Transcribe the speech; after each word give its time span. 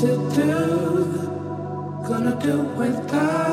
to 0.00 0.06
do, 0.06 2.02
gonna 2.06 2.38
do 2.40 2.62
without. 2.76 3.47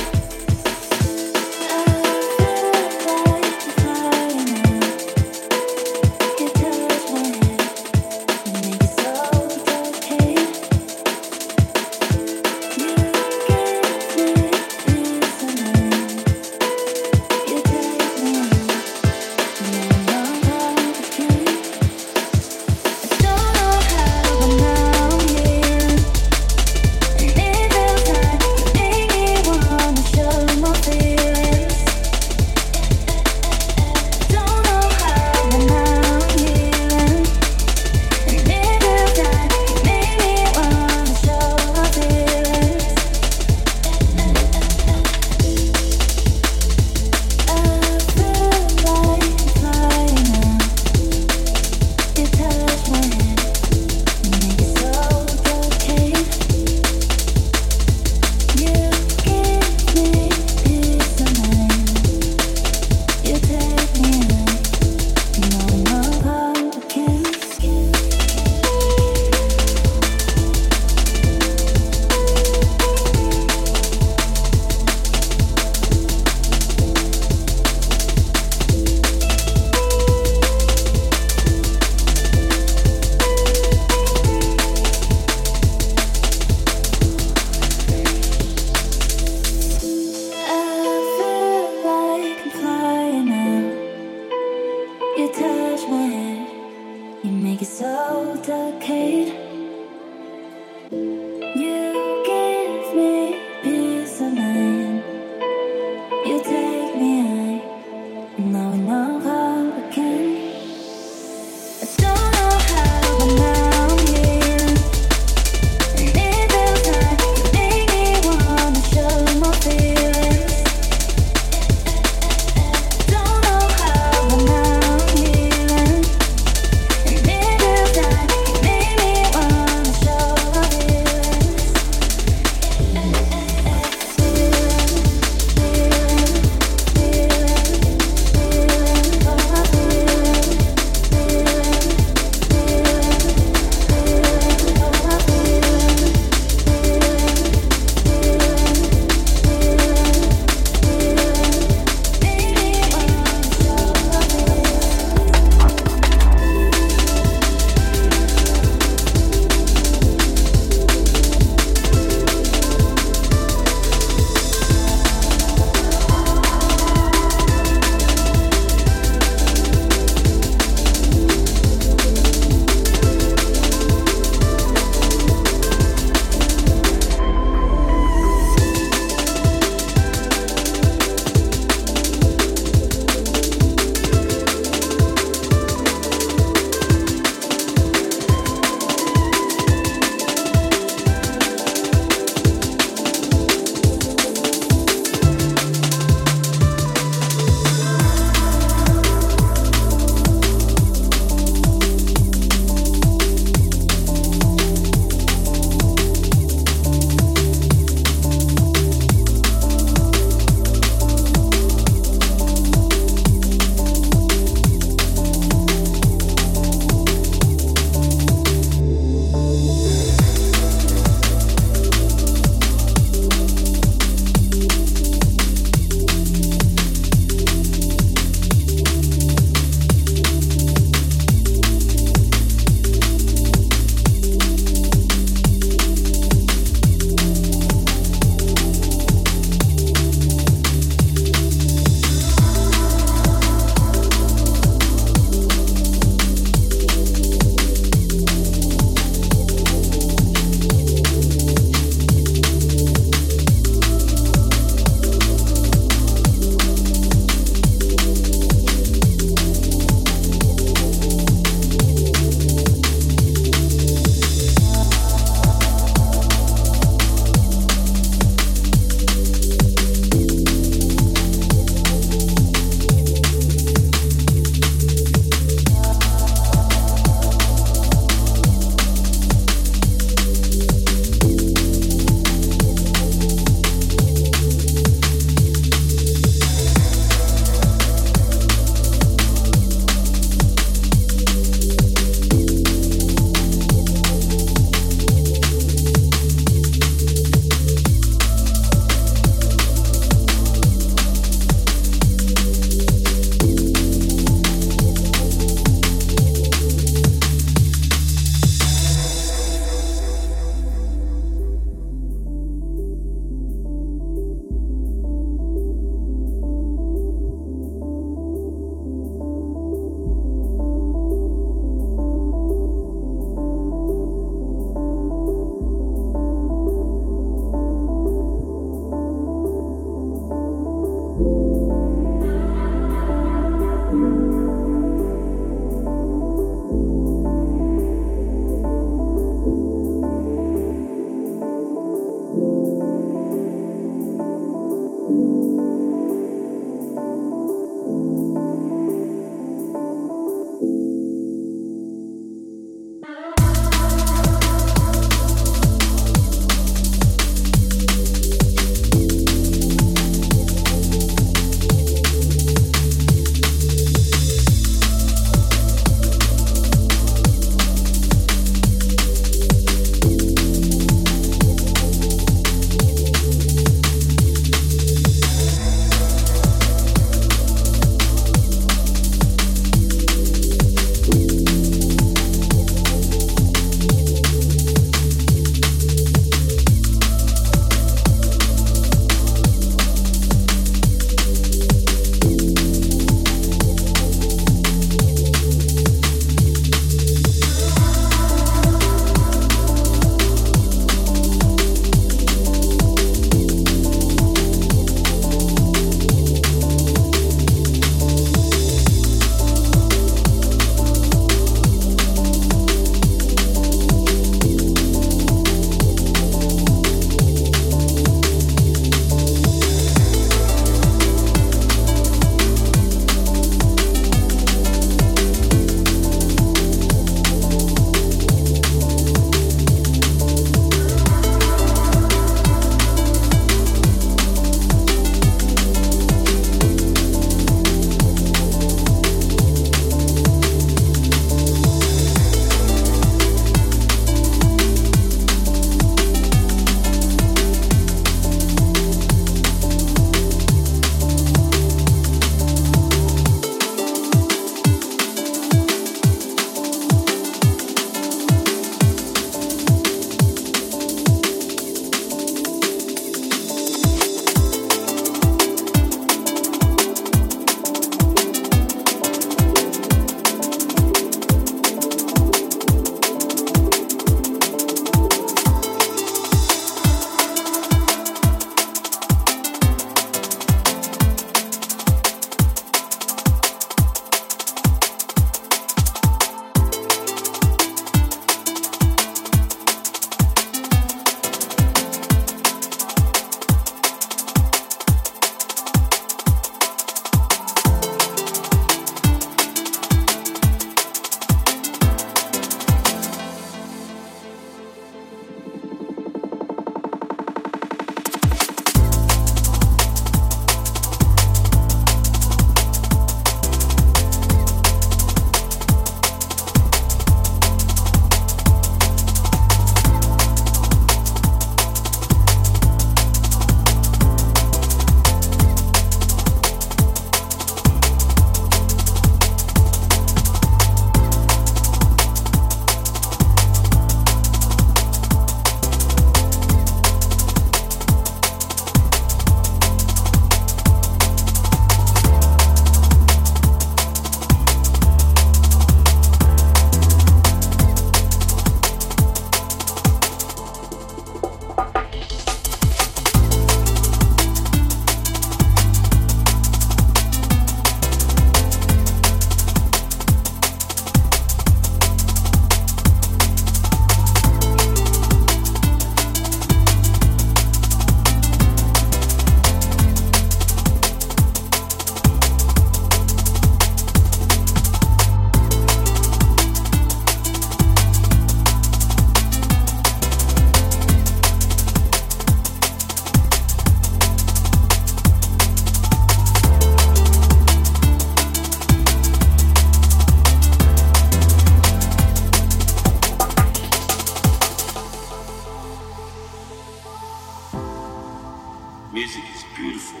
Beautiful, 599.56 600.00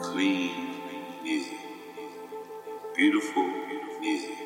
clean 0.00 0.76
music, 1.22 1.58
beautiful 2.96 3.44
music, 4.00 4.38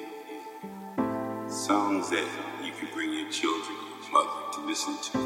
songs 1.48 2.10
that 2.10 2.28
you 2.64 2.72
can 2.72 2.88
bring 2.92 3.12
your 3.12 3.30
children 3.30 3.76
mother 4.12 4.52
to 4.52 4.66
listen 4.66 4.96
to, 5.02 5.18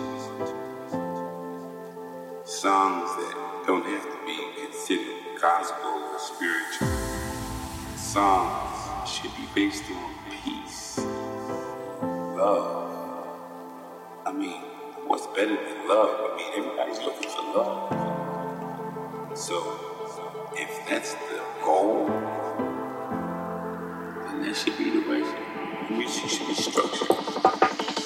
songs 2.45 3.11
that 3.17 3.63
don't 3.67 3.87
have 3.87 4.03
to 4.05 4.27
be 4.27 4.39
considered 4.63 5.41
gospel 5.41 5.91
or 5.91 6.19
spiritual. 6.19 6.89
Songs 7.97 9.09
should 9.11 9.35
be 9.37 9.49
based 9.55 9.85
on 9.91 10.15
peace, 10.45 10.99
love. 12.37 13.27
I 14.27 14.33
mean, 14.33 14.70
what's 15.11 15.27
better 15.27 15.57
than 15.57 15.89
love? 15.89 16.21
I 16.21 16.37
mean, 16.37 16.53
everybody's 16.57 17.01
looking 17.01 17.29
for 17.31 17.43
love. 17.59 19.37
So, 19.37 19.57
if 20.55 20.89
that's 20.89 21.15
the 21.15 21.43
goal, 21.65 22.07
then 24.25 24.43
that 24.43 24.55
should 24.55 24.79
be 24.79 24.91
the 24.91 25.01
way 25.11 25.23
music 25.91 26.31
should 26.31 26.47
be 26.47 26.55
structured. 26.55 28.00